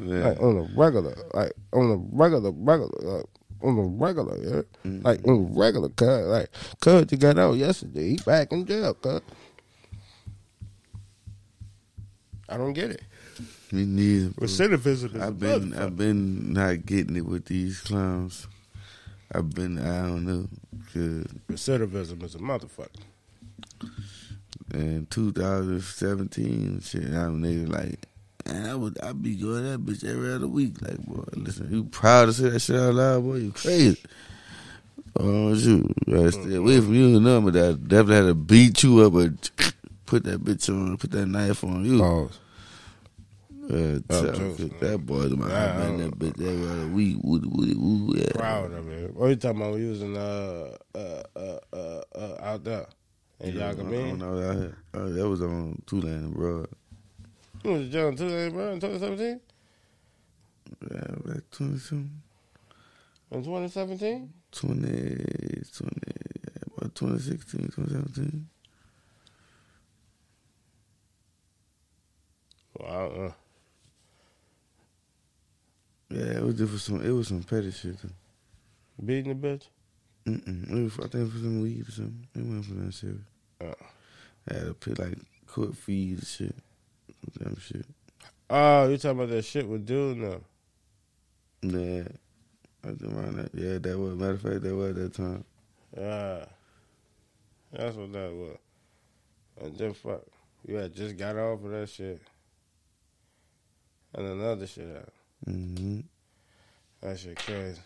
[0.00, 0.28] Yeah.
[0.28, 3.26] Like on the regular, like on the regular, regular, like,
[3.62, 4.62] on the regular, yeah.
[4.86, 5.02] Mm-hmm.
[5.02, 6.50] Like on the regular, cuz like
[6.80, 9.20] cuz you got out yesterday, he back in jail, cuz.
[12.48, 13.02] I don't get it.
[13.72, 14.30] Me neither.
[14.30, 14.48] bro.
[14.48, 18.48] Recidivism is I've been I've been not getting it with these clowns.
[19.32, 20.48] I've been I don't know.
[21.48, 22.88] recidivism is a motherfucker.
[24.74, 28.06] in 2017, shit, I'm nigga like,
[28.46, 30.82] man, I would I be going that bitch every other week.
[30.82, 33.36] Like, boy, listen, you proud to say that shit out loud, boy?
[33.36, 34.02] You crazy?
[35.18, 36.56] Oh shoot, you gotta stay mm-hmm.
[36.56, 37.40] away from you.
[37.40, 39.50] But I definitely had to beat you up, but
[40.06, 41.98] put that bitch on, put that knife on you.
[41.98, 42.38] Pause.
[43.70, 44.22] Uh, Oh,
[44.80, 47.18] that boy, my Nah, man, that bitch every other week.
[47.22, 48.32] Woo, woo, woo, yeah.
[48.34, 49.14] Proud of it.
[49.14, 49.78] What you talking about?
[49.78, 52.86] Using uh uh uh uh, uh out there
[53.40, 54.74] in I don't know that.
[54.92, 56.68] Uh, that was on Tulane Broad.
[57.64, 59.40] You was John too, bro, in 2017?
[60.90, 62.22] Yeah, like 20 something.
[63.30, 64.32] In 2017?
[64.50, 68.48] 20, 20, yeah, about 2016, 2017.
[72.78, 73.34] Well, I don't know.
[76.10, 77.04] Yeah, it was just for some.
[77.04, 78.00] It was some petty shit.
[78.00, 78.10] Too.
[79.04, 79.68] Beating the bitch?
[80.26, 80.70] Mm-mm.
[80.70, 82.26] It was, I think for some weed or something.
[82.34, 83.16] It wasn't for that shit.
[83.60, 83.86] Oh.
[84.48, 86.54] I had to pay like court fees and shit.
[87.38, 87.86] Damn shit.
[88.48, 90.40] Oh, you talking about that shit with dude now?
[91.62, 92.08] Yeah.
[92.82, 93.54] I was around that.
[93.54, 94.14] Yeah, that was.
[94.16, 95.44] Matter of fact, that was that time.
[95.96, 96.44] Yeah.
[97.72, 98.58] That's what that was.
[99.62, 100.22] And then fuck.
[100.66, 102.20] You had just got off of that shit.
[104.14, 105.12] And another shit out.
[105.48, 106.00] Mm-hmm.
[107.02, 107.80] That shit crazy.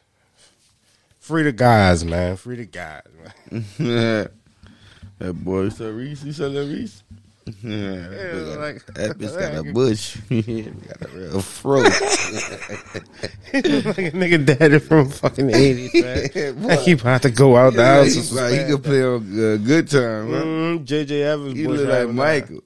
[1.21, 2.37] Free the guys, man.
[2.37, 3.03] Free the guys,
[3.51, 3.65] man.
[5.19, 6.25] that boy, saw Reese?
[6.25, 7.03] You saw that Reese?
[7.63, 10.17] Yeah, that, Yeah, bitch got, like- that bitch got a bush.
[10.89, 11.79] got a real fro.
[11.81, 11.93] like
[13.99, 16.79] a nigga daddy from fucking 80s, man.
[16.81, 18.13] He about to go out the Yeah, house.
[18.13, 20.29] he, and some like, he could play on uh, good time?
[20.29, 21.57] Mm, JJ Evans.
[21.57, 22.61] He boy, look like Michael.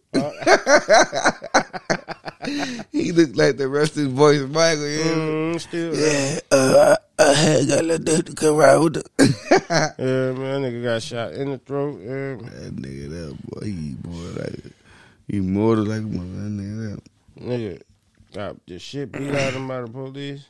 [2.93, 4.89] He looked like the rest of his voice, Michael.
[4.89, 5.95] Yeah, Mm, still.
[5.97, 6.39] yeah.
[6.51, 9.05] Uh, I had got a little dude to come ride with the.
[9.99, 10.63] Yeah, man.
[10.63, 12.01] That nigga got shot in the throat.
[12.01, 12.37] Yeah.
[12.51, 14.61] that nigga, that boy, he boy like
[15.29, 16.27] Immortal like a mother.
[16.27, 16.95] That nigga.
[16.95, 17.03] that-
[17.45, 17.83] Nigga
[18.35, 20.45] got the shit beat out of him by the police.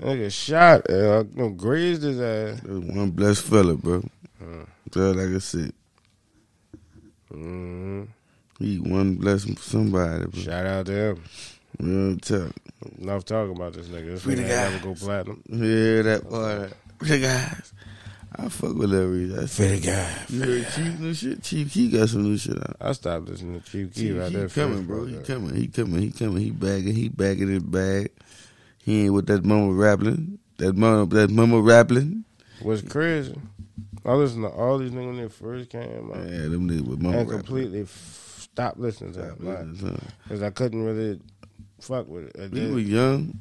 [0.00, 2.62] Nigga shot, uh, no, grazed his ass.
[2.64, 4.02] One blessed fella, bro.
[4.38, 4.62] Hmm.
[4.90, 5.72] Just like I said,
[7.32, 8.02] hmm
[8.58, 10.40] he one blessing for somebody, bro.
[10.40, 11.24] Shout out to him.
[11.80, 12.52] Real talk.
[13.00, 14.06] Enough talking about this nigga.
[14.12, 14.70] This Free the nigga guy.
[14.70, 15.42] never go platinum.
[15.48, 16.70] Yeah, that boy.
[17.00, 17.72] The guys.
[18.36, 19.36] I fuck with that reason.
[19.36, 20.16] That's Free the guy.
[20.28, 21.42] You heard Chief new shit?
[21.42, 22.76] Chief Keef got some new shit out.
[22.80, 24.64] I stopped listening to Chief Keef Chief right Keef there.
[24.66, 25.04] coming, bro.
[25.06, 25.54] He coming.
[25.54, 26.00] He coming.
[26.02, 26.42] He coming.
[26.42, 26.94] He bagging.
[26.94, 28.10] He bagging his bag.
[28.84, 30.38] He ain't with that mama rapping.
[30.58, 31.06] That mama.
[31.06, 32.24] That mama rapping.
[32.62, 33.34] What's crazy?
[34.04, 36.18] I listened to all these niggas when they first came out.
[36.18, 37.46] Yeah, them niggas with mama and rapping.
[37.46, 38.20] completely f-
[38.54, 39.36] stopped listening to them.
[39.40, 40.00] Like, Son.
[40.28, 41.20] Cause I couldn't really
[41.80, 42.52] fuck with it.
[42.52, 43.36] We were young.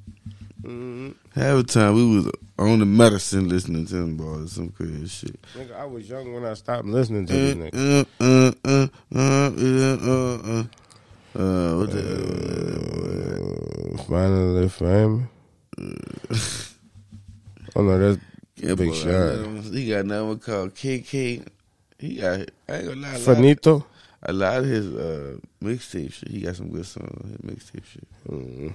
[0.64, 1.14] Mhm.
[1.36, 4.54] Half the time we was on the medicine listening to them boys.
[4.54, 5.40] Some crazy shit.
[5.56, 8.06] Nigga, I was young when I stopped listening to these Uh, niggas.
[8.20, 10.64] uh, uh, uh, uh, uh, uh.
[11.36, 12.02] Uh, what the?
[13.94, 15.28] Uh, finally famous.
[17.76, 18.20] oh no, that's
[18.56, 19.46] Yeah, Big boy, shot.
[19.74, 21.44] He got another one called KK.
[22.00, 22.40] He got.
[22.70, 23.18] I ain't gonna lie.
[23.20, 23.86] Finito.
[24.26, 26.30] A lot of his uh, mixtape shit.
[26.30, 28.08] He got some good songs on his mixtape shit.
[28.30, 28.74] Mm.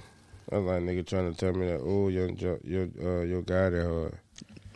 [0.49, 3.69] That's like nigga trying to tell me that oh young jo- your uh, your guy
[3.69, 4.13] that hard.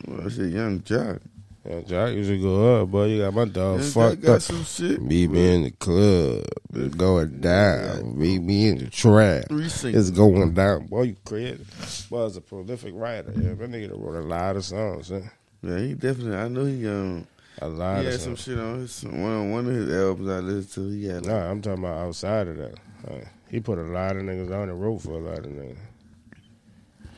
[0.06, 1.20] Well, I said Yung Joc.
[1.66, 3.06] Yeah, Jock usually go up, boy.
[3.06, 4.42] You got my dog Young fucked got up.
[4.42, 5.00] some shit.
[5.00, 6.44] Meet me in the club.
[6.74, 8.18] It's going down.
[8.18, 9.44] Meet me in the trap.
[9.50, 10.86] It's going down.
[10.88, 11.64] Boy, you crazy.
[12.10, 13.32] Boy, is a prolific writer.
[13.34, 15.08] Yeah, that nigga wrote a lot of songs.
[15.08, 15.20] Huh?
[15.62, 16.36] Yeah, he definitely.
[16.36, 17.26] I know he um.
[17.60, 20.38] A lot He of had some shit on his one one of his albums I
[20.40, 20.88] listened to.
[20.90, 22.74] He had like, Nah, I'm talking about outside of that.
[23.08, 25.76] Uh, he put a lot of niggas on the road for a lot of niggas.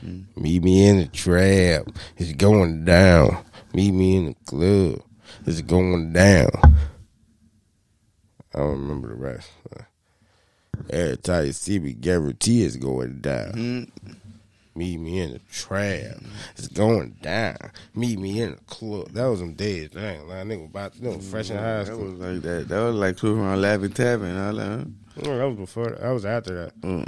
[0.01, 0.21] Hmm.
[0.37, 1.87] Meet me in the trap.
[2.19, 3.45] It's going down.
[3.73, 5.03] Meet me in the club.
[5.47, 6.51] It's going down.
[8.55, 9.51] I don't remember the rest.
[10.91, 13.53] Every time you see me, guarantee it's going down.
[13.53, 14.17] mm,
[14.77, 16.19] Meet me in the trap.
[16.57, 17.57] It's going down.
[17.95, 19.11] Meet me in the club.
[19.13, 19.89] That was them days.
[19.91, 22.69] Dang, like, nigga about you know, fresh in high that was like that.
[22.69, 24.25] That was like close around Laffy Taffy.
[24.27, 24.67] and all that.
[24.67, 24.85] huh?
[25.31, 25.91] Yeah, that was before.
[25.91, 26.81] That was after that.
[26.83, 27.07] Mm.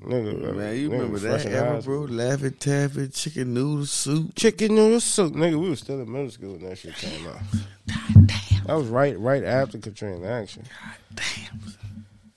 [0.00, 2.00] Nigga, Man, you nigga remember fresh that in high era, bro?
[2.06, 4.34] Laffy Taffy, chicken noodle soup.
[4.34, 5.58] Chicken noodle soup, nigga.
[5.58, 7.38] We was still in middle school when that shit came out.
[8.66, 10.64] That was right, right after Katrina action.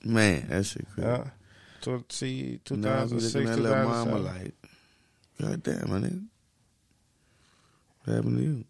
[0.04, 1.10] Man, that shit crazy.
[1.10, 1.24] Yeah,
[1.88, 4.54] to see two Now I be thousand looking at two mama like,
[5.42, 6.26] God damn, my nigga.
[8.04, 8.66] What happened to you?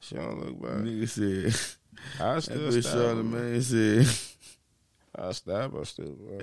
[0.00, 0.84] She don't look bad.
[0.84, 1.76] Nigga said,
[2.20, 4.06] I still stab Charlie man said,
[5.18, 6.12] I stab her still.
[6.14, 6.38] Bro.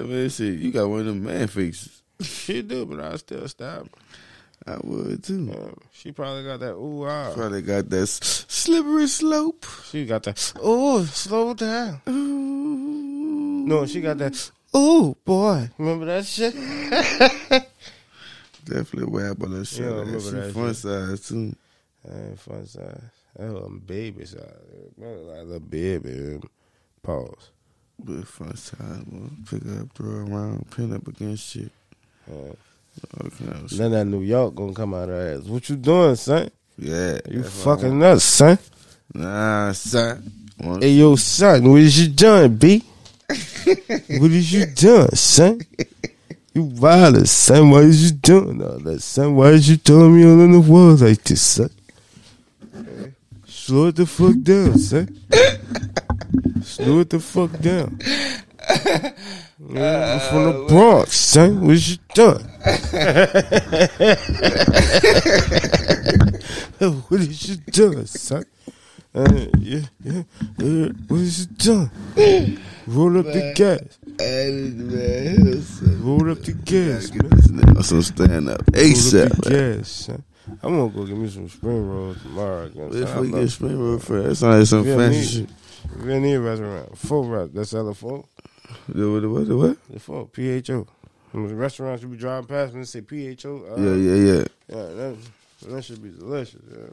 [0.06, 2.02] Man said, you got one of them man faces.
[2.20, 3.88] she do, but I still stab her.
[4.66, 5.52] I would too.
[5.54, 7.32] Um, she probably got that ooh ah.
[7.34, 9.66] Probably got that s- slippery slope.
[9.90, 10.52] She got that.
[10.62, 12.00] Oh, slow down.
[12.08, 13.64] Ooh.
[13.66, 14.50] No, she got that.
[14.76, 16.52] Oh boy, remember that shit?
[18.64, 19.80] Definitely whap on that shit.
[19.84, 20.76] Yeah, I that remember shit that fun shit.
[20.76, 21.56] size too.
[22.04, 23.02] That ain't fun size.
[23.36, 24.40] That was baby size.
[24.96, 26.40] Was like a baby.
[27.02, 27.50] Pause.
[27.98, 29.44] But fun size, man.
[29.48, 31.70] Pick up, throw around, pin up against shit.
[32.28, 32.34] Yeah.
[33.20, 33.70] All kind of.
[33.70, 35.44] Then that New York gonna come out of her ass.
[35.44, 36.50] What you doing, son?
[36.78, 37.18] Yeah.
[37.30, 38.58] You fucking nuts, son.
[39.12, 40.30] Nah, son.
[40.80, 42.82] Hey yo, son, what is you doing, B?
[44.20, 45.60] what is you doing, son?
[46.52, 47.70] You violent, son.
[47.70, 49.34] Why is you doing all that, son?
[49.34, 51.70] Why is you throwing me all in the walls like this, son?
[53.46, 55.08] Slow it the fuck down, son.
[56.62, 57.98] Slow it the fuck down.
[59.76, 61.66] I'm from the uh, Bronx, son.
[61.66, 62.38] What you doing?
[67.08, 68.44] what is you doing, son?
[69.14, 70.22] Uh, yeah, yeah,
[70.58, 70.88] yeah.
[71.08, 71.90] What is it done?
[72.86, 73.98] Roll up the gas.
[74.18, 76.04] Hey, man, son.
[76.04, 77.30] Roll up the gas, Get man.
[77.30, 79.76] this nigga some stand up Roll up ASAP, the man.
[79.78, 80.24] gas, son.
[80.62, 82.70] I'm gonna go get me some spring rolls tomorrow.
[82.74, 85.50] If we get spring roll first, that sound like some fancy shit.
[85.96, 87.54] Viennese restaurant, full rest.
[87.54, 88.28] That's the full.
[88.88, 89.20] The what?
[89.22, 89.48] The what?
[89.48, 89.76] The what?
[89.90, 90.86] The full PHO.
[91.32, 93.64] Them restaurants you be driving past and they say PHO.
[93.76, 94.44] Uh, Yeah, yeah, yeah.
[94.68, 95.16] Yeah, that,
[95.68, 96.60] that should be delicious.
[96.70, 96.86] Yeah.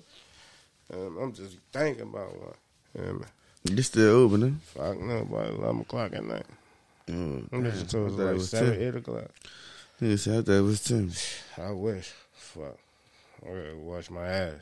[0.93, 2.53] Um, I'm just thinking about one.
[2.95, 3.73] Yeah.
[3.75, 4.81] You still open, huh?
[4.83, 6.45] Fuck no, by 11 o'clock at night.
[7.09, 8.81] Oh, I'm just told I it like 7, 10.
[8.87, 9.31] 8 o'clock.
[9.99, 11.11] Said I thought it was ten.
[11.63, 12.11] I wish.
[12.33, 12.77] Fuck.
[13.43, 14.61] I gotta wash my ass.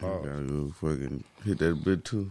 [0.00, 2.30] I Oh, gotta go fucking hit that bit too.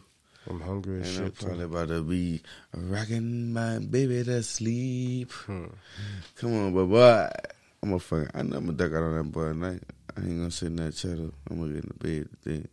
[0.50, 2.42] I'm hungry as And I'm probably about to be
[2.74, 5.32] rocking my baby to sleep.
[5.34, 5.66] Hmm.
[6.36, 7.30] Come on, but boy,
[7.84, 8.30] I'm a fucking.
[8.34, 9.84] I know I'm gonna duck out on that boy tonight.
[10.16, 11.12] I ain't gonna sit in that chair.
[11.12, 12.68] I'm gonna get in the bed today.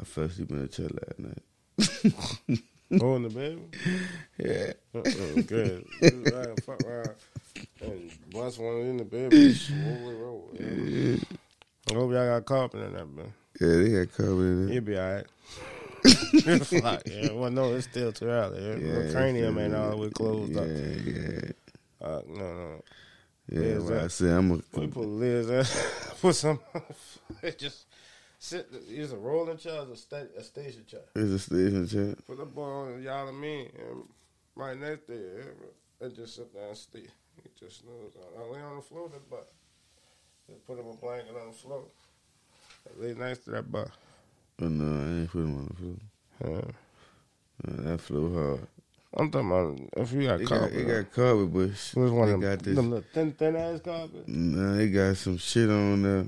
[0.00, 2.58] I fell asleep in the chair last night.
[2.98, 3.70] Go in the bedroom.
[4.38, 4.72] Yeah.
[4.94, 5.86] Uh-uh, good.
[6.64, 7.10] Fuck around
[7.80, 9.54] and bust one in the bedroom.
[9.86, 10.60] Roll it, roll it.
[10.60, 11.16] Yeah,
[11.90, 13.32] I hope y'all got carpet in that, man.
[13.60, 15.26] yeah they got covered in He'll be all right.
[16.64, 17.32] Fuck, yeah.
[17.32, 18.62] Well, no, it's still too early.
[18.84, 18.98] Yeah.
[19.04, 20.68] The cranium it's- ain't all the way closed yeah, up.
[20.68, 22.82] Yeah, Uh, no, no.
[23.50, 23.78] yeah.
[23.78, 24.88] Well, I said I'm We a.
[24.88, 26.58] put Liz ass, put some,
[27.56, 27.86] just
[28.44, 31.00] sit, use a rolling chair or a, sta- a station chair.
[31.14, 32.14] It's a station chair.
[32.26, 34.02] Put the ball on y'all and me, and
[34.54, 35.42] right next to you,
[36.00, 37.00] and just sit down and stay.
[37.00, 38.12] You just snooze.
[38.38, 39.50] I lay on the floor, that butt.
[40.48, 41.84] Just put him a blanket on the floor.
[42.98, 43.88] Lay next to that butt.
[44.62, 45.74] Oh no, I ain't put him on the
[46.44, 46.62] floor.
[46.64, 46.70] Yeah.
[47.66, 48.66] Uh, that flew hard.
[49.16, 50.76] I'm talking about if you got It got, carpet.
[50.76, 52.76] it got carpet, but it was one they of them, got this.
[52.76, 54.28] them little thin, thin ass carpet.
[54.28, 56.26] Nah, it got some shit on there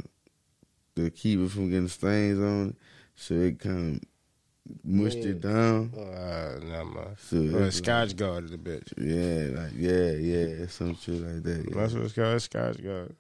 [0.96, 2.76] to keep it from getting stains on it.
[3.14, 5.92] So it kind of mushed it down.
[5.96, 7.16] Uh, nah, man.
[7.18, 8.92] So Or a it's Scotchgard the bitch.
[8.98, 11.64] Yeah, like yeah, yeah, some shit like that.
[11.68, 13.14] Yeah, That's what it's called, Scotchgard.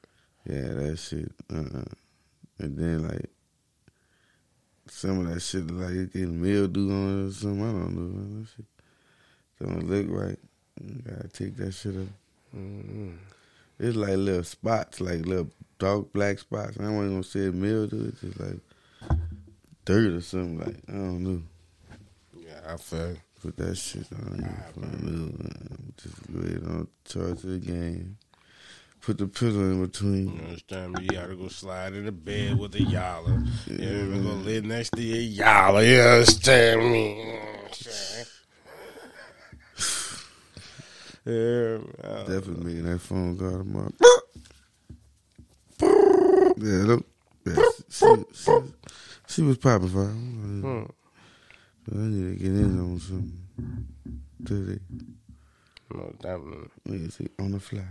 [0.44, 1.32] yeah that shit.
[1.52, 1.84] Uh, uh
[2.58, 3.30] and then like
[4.88, 7.62] some of that shit like it getting mildew on it or something.
[7.62, 8.18] I don't know.
[8.18, 8.40] Man.
[8.42, 8.66] That shit
[9.60, 10.38] don't look right.
[10.82, 12.08] You gotta take that shit up.
[12.56, 13.12] Mm-hmm.
[13.78, 16.78] It's like little spots, like little dark black spots.
[16.80, 18.08] I wasn't gonna say mildew.
[18.08, 19.18] It's just like
[19.84, 20.58] dirt or something.
[20.58, 21.42] Like I don't know.
[22.34, 23.16] Yeah, I feel.
[23.42, 24.72] Put that shit on you.
[24.72, 25.92] for a little, man.
[25.98, 28.16] Just ahead on charge of the game.
[29.02, 30.34] Put the pillow in between.
[30.34, 31.02] You understand me?
[31.02, 33.44] You gotta go slide in the bed with a yaller.
[33.66, 35.82] You ever go lay next to your yaller.
[35.82, 37.18] You understand me?
[37.18, 38.26] You know what I'm saying?
[41.26, 43.92] Yeah, uh, Definitely making that phone call tomorrow.
[46.56, 47.04] yeah, look.
[47.44, 47.54] Yeah,
[47.90, 48.52] she, she,
[49.26, 50.84] she was popping for hmm.
[51.92, 53.88] I need to get in on something
[54.44, 54.80] today.
[55.92, 56.68] No, definitely.
[56.86, 57.82] Let me see, on the fly.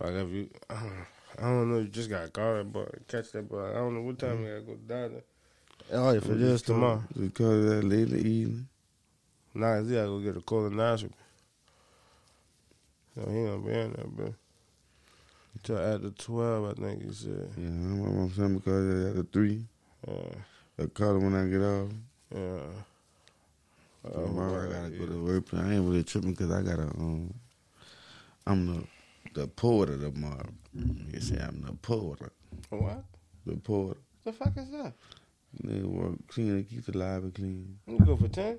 [0.00, 0.92] Like if you, I don't,
[1.38, 3.70] I don't know, you just got caught but catch that boy.
[3.70, 5.22] I don't know what time you gotta go down there.
[5.92, 7.02] Oh, if it is tomorrow.
[7.14, 8.68] We call that late in the evening.
[9.54, 11.12] Nah, you gotta go get a colonoscopy.
[13.18, 14.34] So he gonna be in there, bro.
[15.64, 17.50] Till after twelve, I think he said.
[17.56, 19.64] Yeah, I'm, I'm saying because after three.
[20.06, 20.14] Yeah,
[20.80, 21.90] I call her when I get off.
[22.32, 22.60] yeah.
[24.08, 25.44] Uh, Tomorrow I gotta go to work.
[25.52, 26.82] I ain't really tripping because I gotta.
[26.82, 27.34] Um,
[28.46, 28.84] I'm the
[29.34, 30.48] the porter tomorrow.
[30.74, 32.30] You say I'm the porter.
[32.70, 33.04] What?
[33.44, 33.98] The porter.
[34.24, 34.92] The fuck is that?
[35.64, 37.78] They work clean and keep the library clean.
[37.86, 38.58] You go for ten?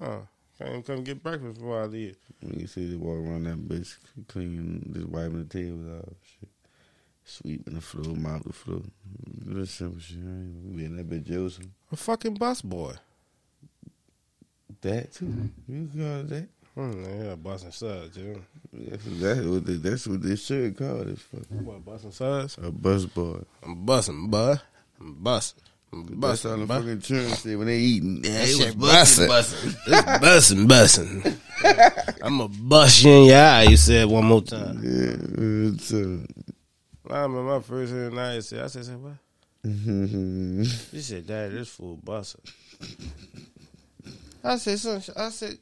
[0.00, 0.18] Huh?
[0.58, 2.16] Can't come get breakfast before I leave.
[2.40, 6.48] When you see they walk around that bitch clean, just wiping the tables off, shit.
[7.24, 8.82] Sweeping the floor, mop the floor.
[9.44, 10.18] Little simple shit.
[10.18, 11.66] I ain't be in that bitch Joseph.
[11.92, 12.94] A fucking bus boy.
[14.80, 15.50] That too.
[15.68, 16.48] You can call it that.
[16.76, 18.42] Hmm, yeah, busting suds, too.
[18.70, 21.38] That's, that's what they, that's what they should call this for.
[21.38, 22.58] What, busting suds?
[22.62, 23.40] A bus boy.
[23.62, 24.60] I'm busting, bud.
[25.00, 25.62] I'm busting.
[25.92, 28.20] All busting, the fucking children say when they eating.
[28.24, 29.72] Yeah, it was shit busting, busting.
[30.20, 30.68] busting.
[30.68, 31.36] Busting.
[32.22, 33.62] I'm a bust you in your eye.
[33.62, 34.80] You said one more time.
[34.82, 36.18] Yeah, it's, uh,
[37.08, 38.40] I remember my first hearing night.
[38.44, 39.12] Said, I said, what?
[40.92, 42.42] She said, Dad, this fool busting.
[44.44, 45.58] I said, son, I said,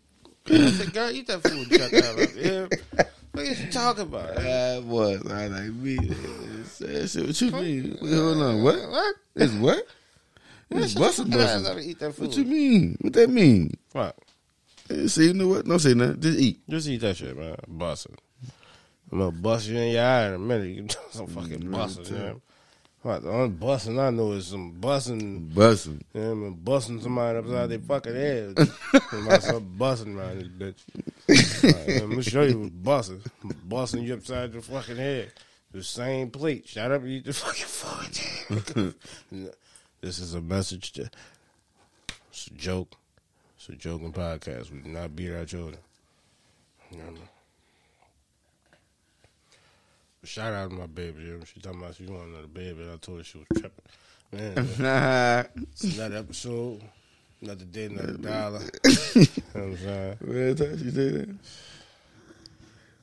[0.46, 1.68] I said, girl, eat that food.
[1.72, 2.22] Shut down.
[2.22, 2.28] Up.
[2.36, 3.04] Yeah.
[3.32, 4.38] What are you talking about?
[4.38, 5.26] I was.
[5.30, 5.96] I like me.
[6.78, 7.98] Shit, what you mean?
[8.00, 8.62] Hold on.
[8.62, 8.88] What?
[8.88, 9.14] What?
[9.36, 9.86] It's what?
[10.70, 11.66] It's busting, busting.
[11.66, 12.28] and Eat that food.
[12.28, 12.96] What you mean?
[13.00, 13.74] What that mean?
[13.92, 14.16] What?
[14.90, 15.64] Eh, See, you know what?
[15.64, 16.20] Don't say nothing.
[16.20, 16.60] Just eat.
[16.68, 17.56] Just eat that shit, man.
[17.68, 18.16] Busting.
[19.12, 20.68] I'm gonna bust you in your eye in a minute.
[20.68, 22.14] You some fucking Mm, busting, too.
[22.14, 22.40] man.
[23.02, 23.22] What?
[23.22, 25.48] The only busting I know is some busting.
[25.50, 26.02] Busting.
[26.14, 28.58] Yeah, I'm busting somebody upside their fucking head.
[29.42, 30.74] Start busting around this
[31.28, 31.64] bitch.
[31.64, 33.20] Like, I'm gonna show you what's busting.
[33.68, 35.32] Busting you upside your fucking head.
[35.72, 36.66] The same plate.
[36.68, 38.94] Shut up and eat the fucking food.
[40.04, 41.08] this is a message to.
[42.30, 42.94] It's a joke.
[43.56, 44.70] It's a joking podcast.
[44.70, 45.78] We do not beat our children.
[46.90, 47.04] You know?
[50.20, 51.22] But shout out to my baby.
[51.22, 51.44] You know?
[51.44, 52.82] She talking about she wanted another baby.
[52.82, 53.70] and I told her she was tripping.
[54.32, 56.82] Man, it's another episode.
[57.40, 58.60] Another day, another dollar.
[59.14, 60.78] you know what I'm saying?
[60.78, 61.34] She that?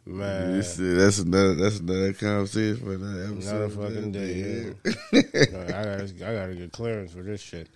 [0.05, 1.53] Man, You see, that's another.
[1.55, 3.55] That's another conversation for another episode.
[3.55, 4.73] another fucking day.
[4.83, 4.91] Yeah.
[5.13, 7.67] I gotta, I gotta get clearance for this shit.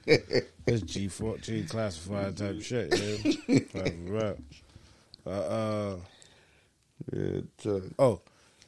[0.66, 3.36] This G four G classified type shit.
[3.68, 4.34] Yeah.
[5.28, 5.96] Uh, uh,
[7.14, 7.42] Yeah,
[8.00, 8.22] oh,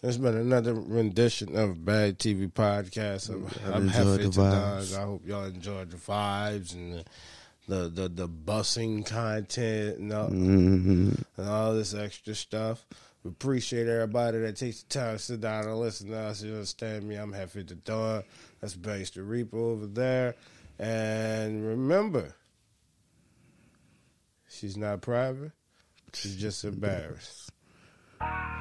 [0.03, 3.29] it's been another rendition of Bag TV podcast.
[3.29, 4.95] I'm, I'm happy to vibes.
[4.97, 7.05] I hope y'all enjoyed the vibes and the,
[7.67, 12.85] the the the busing content and all, hmm and all this extra stuff.
[13.27, 16.41] We appreciate everybody that takes the time to sit down and listen to us.
[16.41, 17.17] You understand me?
[17.17, 18.23] I'm Happy the Dawn.
[18.61, 20.35] That's Banks the Reaper over there.
[20.79, 22.33] And remember,
[24.47, 25.51] she's not private.
[26.13, 27.51] She's just embarrassed.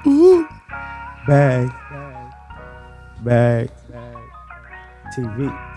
[0.05, 0.49] Ooh,
[1.29, 1.71] Bag.
[3.23, 3.71] Bag.
[5.17, 5.76] TV.